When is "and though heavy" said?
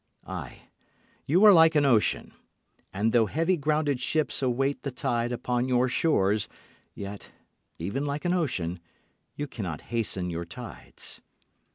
2.91-3.55